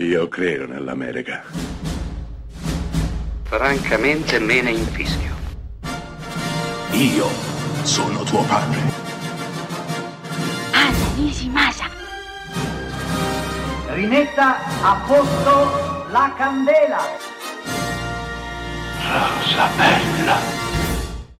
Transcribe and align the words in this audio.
Io 0.00 0.28
credo 0.28 0.64
nell'America. 0.64 1.42
Francamente 3.42 4.38
me 4.38 4.62
ne 4.62 4.70
infischio. 4.70 5.34
Io 6.92 7.26
sono 7.82 8.22
tuo 8.22 8.44
padre. 8.44 8.78
Anna 10.70 11.14
Nishimasa. 11.16 11.86
Rimetta 13.88 14.58
a 14.82 15.04
posto 15.04 16.10
la 16.12 16.32
candela. 16.36 17.00
Rosa 19.02 19.66
bella. 19.76 20.36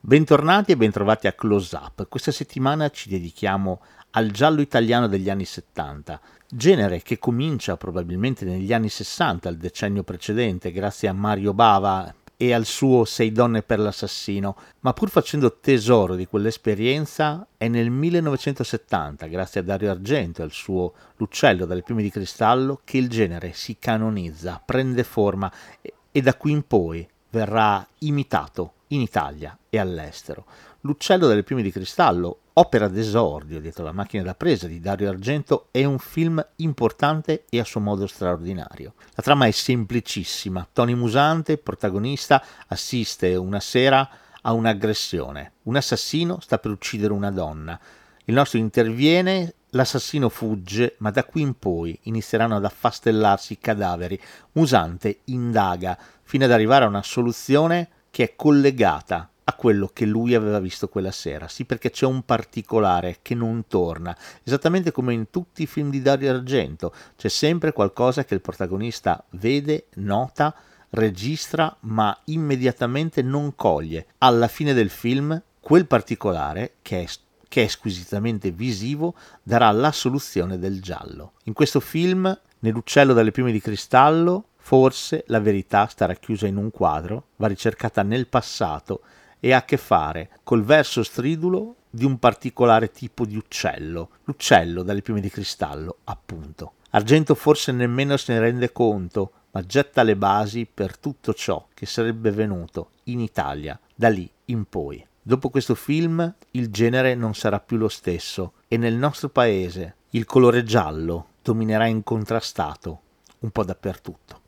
Bentornati 0.00 0.72
e 0.72 0.76
bentrovati 0.76 1.28
a 1.28 1.32
Close 1.34 1.76
Up. 1.76 2.08
Questa 2.08 2.32
settimana 2.32 2.90
ci 2.90 3.08
dedichiamo 3.10 3.80
al 4.10 4.32
giallo 4.32 4.60
italiano 4.60 5.06
degli 5.06 5.30
anni 5.30 5.44
70, 5.44 6.20
genere 6.52 7.02
che 7.02 7.18
comincia 7.18 7.76
probabilmente 7.76 8.44
negli 8.44 8.72
anni 8.72 8.88
60, 8.88 9.48
il 9.48 9.56
decennio 9.56 10.02
precedente, 10.02 10.72
grazie 10.72 11.08
a 11.08 11.12
Mario 11.12 11.54
Bava 11.54 12.12
e 12.36 12.52
al 12.52 12.64
suo 12.64 13.04
Sei 13.04 13.32
donne 13.32 13.62
per 13.62 13.78
l'assassino, 13.78 14.56
ma 14.80 14.92
pur 14.92 15.10
facendo 15.10 15.58
tesoro 15.60 16.16
di 16.16 16.26
quell'esperienza 16.26 17.46
è 17.56 17.68
nel 17.68 17.90
1970, 17.90 19.26
grazie 19.26 19.60
a 19.60 19.64
Dario 19.64 19.90
Argento 19.90 20.40
e 20.40 20.44
al 20.44 20.52
suo 20.52 20.94
L'uccello 21.16 21.66
dalle 21.66 21.82
piume 21.82 22.02
di 22.02 22.10
cristallo, 22.10 22.80
che 22.82 22.96
il 22.96 23.08
genere 23.08 23.52
si 23.52 23.76
canonizza, 23.78 24.60
prende 24.64 25.04
forma 25.04 25.52
e, 25.82 25.92
e 26.10 26.20
da 26.22 26.34
qui 26.34 26.52
in 26.52 26.66
poi 26.66 27.06
verrà 27.28 27.86
imitato 27.98 28.72
in 28.90 29.00
Italia 29.00 29.56
e 29.68 29.78
all'estero. 29.78 30.46
L'uccello 30.82 31.26
dalle 31.26 31.42
piume 31.42 31.62
di 31.62 31.70
cristallo, 31.70 32.40
opera 32.54 32.88
d'esordio 32.88 33.60
dietro 33.60 33.84
la 33.84 33.92
macchina 33.92 34.22
da 34.22 34.34
presa 34.34 34.66
di 34.66 34.80
Dario 34.80 35.10
Argento, 35.10 35.68
è 35.70 35.84
un 35.84 35.98
film 35.98 36.44
importante 36.56 37.44
e 37.50 37.58
a 37.58 37.64
suo 37.64 37.80
modo 37.80 38.06
straordinario. 38.06 38.94
La 39.14 39.22
trama 39.22 39.46
è 39.46 39.50
semplicissima. 39.50 40.66
Tony 40.72 40.94
Musante, 40.94 41.58
protagonista, 41.58 42.42
assiste 42.68 43.34
una 43.36 43.60
sera 43.60 44.08
a 44.42 44.52
un'aggressione. 44.52 45.52
Un 45.64 45.76
assassino 45.76 46.40
sta 46.40 46.58
per 46.58 46.70
uccidere 46.70 47.12
una 47.12 47.30
donna. 47.30 47.78
Il 48.24 48.34
nostro 48.34 48.58
interviene, 48.58 49.54
l'assassino 49.70 50.28
fugge, 50.28 50.94
ma 50.98 51.10
da 51.10 51.24
qui 51.24 51.42
in 51.42 51.58
poi 51.58 51.98
inizieranno 52.04 52.56
ad 52.56 52.64
affastellarsi 52.64 53.54
i 53.54 53.58
cadaveri. 53.58 54.20
Musante 54.52 55.20
indaga 55.24 55.98
fino 56.22 56.44
ad 56.44 56.52
arrivare 56.52 56.84
a 56.84 56.88
una 56.88 57.02
soluzione 57.02 57.88
che 58.10 58.24
è 58.24 58.36
collegata 58.36 59.30
a 59.44 59.54
quello 59.54 59.90
che 59.92 60.06
lui 60.06 60.34
aveva 60.34 60.60
visto 60.60 60.88
quella 60.88 61.10
sera. 61.10 61.48
Sì, 61.48 61.64
perché 61.64 61.90
c'è 61.90 62.06
un 62.06 62.22
particolare 62.22 63.18
che 63.22 63.34
non 63.34 63.64
torna, 63.66 64.16
esattamente 64.44 64.92
come 64.92 65.12
in 65.12 65.30
tutti 65.30 65.62
i 65.62 65.66
film 65.66 65.90
di 65.90 66.02
Dario 66.02 66.30
Argento, 66.30 66.94
c'è 67.16 67.28
sempre 67.28 67.72
qualcosa 67.72 68.24
che 68.24 68.34
il 68.34 68.40
protagonista 68.40 69.22
vede, 69.30 69.86
nota, 69.94 70.54
registra, 70.90 71.74
ma 71.80 72.16
immediatamente 72.26 73.22
non 73.22 73.54
coglie. 73.54 74.06
Alla 74.18 74.48
fine 74.48 74.72
del 74.72 74.90
film, 74.90 75.40
quel 75.60 75.86
particolare, 75.86 76.74
che 76.82 77.02
è 77.02 77.06
che 77.50 77.64
è 77.64 77.66
squisitamente 77.66 78.52
visivo, 78.52 79.16
darà 79.42 79.72
la 79.72 79.90
soluzione 79.90 80.56
del 80.56 80.80
giallo. 80.80 81.32
In 81.46 81.52
questo 81.52 81.80
film, 81.80 82.38
nell'uccello 82.60 83.12
dalle 83.12 83.32
piume 83.32 83.50
di 83.50 83.60
cristallo, 83.60 84.49
forse 84.60 85.24
la 85.26 85.40
verità 85.40 85.86
sta 85.86 86.06
racchiusa 86.06 86.46
in 86.46 86.56
un 86.56 86.70
quadro, 86.70 87.28
va 87.36 87.48
ricercata 87.48 88.02
nel 88.02 88.28
passato 88.28 89.00
e 89.40 89.52
ha 89.52 89.58
a 89.58 89.64
che 89.64 89.78
fare 89.78 90.30
col 90.44 90.62
verso 90.62 91.02
stridulo 91.02 91.76
di 91.90 92.04
un 92.04 92.18
particolare 92.18 92.92
tipo 92.92 93.24
di 93.24 93.36
uccello, 93.36 94.10
l'uccello 94.24 94.82
dalle 94.82 95.02
piume 95.02 95.20
di 95.20 95.30
cristallo, 95.30 95.96
appunto. 96.04 96.74
Argento 96.90 97.34
forse 97.34 97.72
nemmeno 97.72 98.16
se 98.16 98.32
ne 98.32 98.40
rende 98.40 98.70
conto, 98.70 99.32
ma 99.52 99.62
getta 99.62 100.02
le 100.02 100.14
basi 100.14 100.68
per 100.72 100.98
tutto 100.98 101.34
ciò 101.34 101.66
che 101.74 101.86
sarebbe 101.86 102.30
venuto 102.30 102.90
in 103.04 103.18
Italia 103.18 103.78
da 103.92 104.08
lì 104.08 104.30
in 104.46 104.66
poi. 104.66 105.04
Dopo 105.20 105.50
questo 105.50 105.74
film 105.74 106.32
il 106.52 106.70
genere 106.70 107.14
non 107.14 107.34
sarà 107.34 107.58
più 107.58 107.76
lo 107.76 107.88
stesso 107.88 108.52
e 108.68 108.76
nel 108.76 108.94
nostro 108.94 109.30
paese 109.30 109.96
il 110.10 110.24
colore 110.24 110.62
giallo 110.62 111.26
dominerà 111.42 111.86
incontrastato 111.86 113.00
un 113.40 113.50
po' 113.50 113.64
dappertutto. 113.64 114.40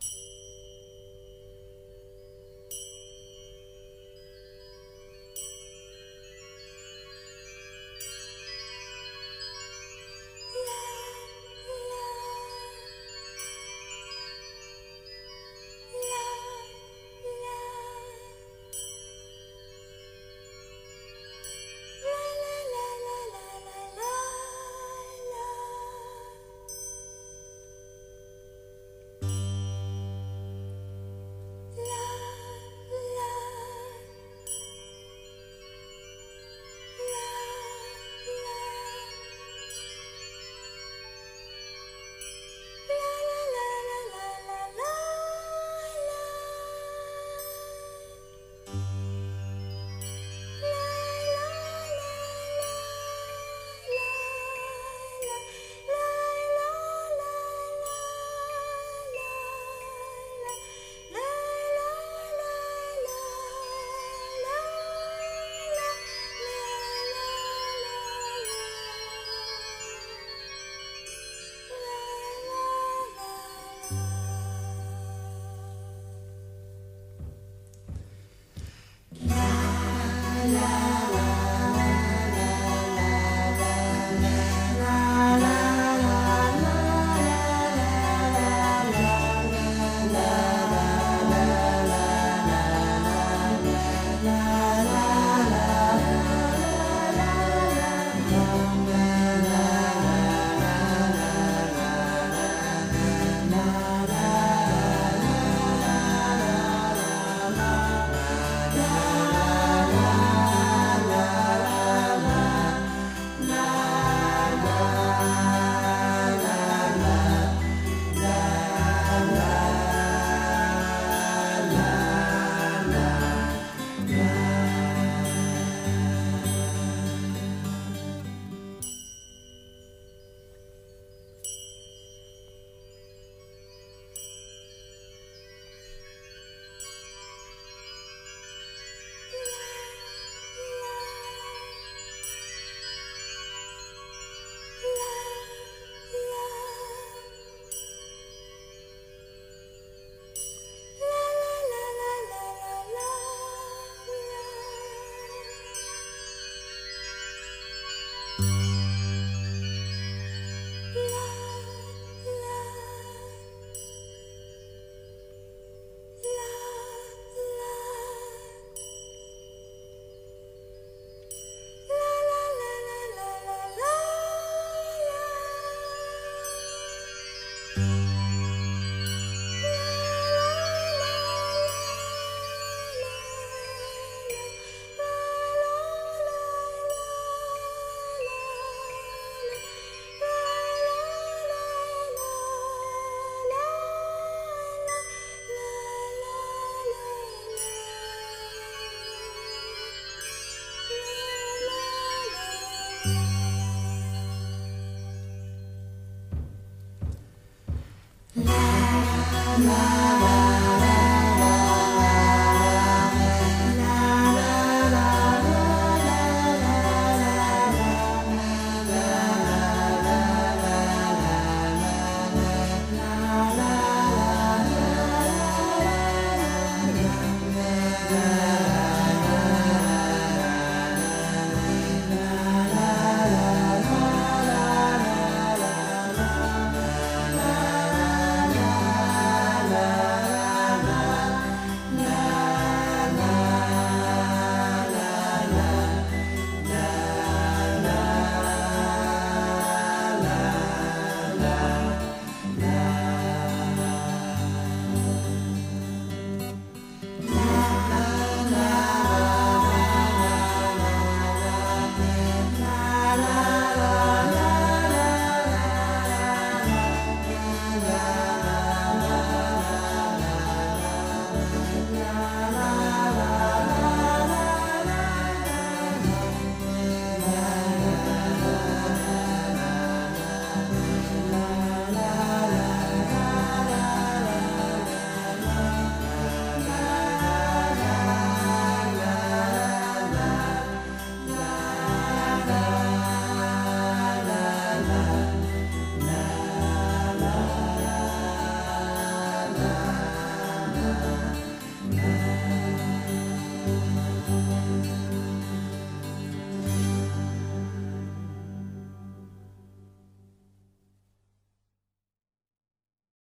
La, 209.64 209.72
la. 209.72 209.91